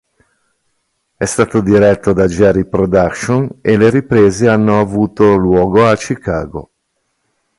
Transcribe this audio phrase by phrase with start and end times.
[1.15, 6.71] È stato diretto da Jerry Productions e le riprese hanno avuto luogo a Chicago.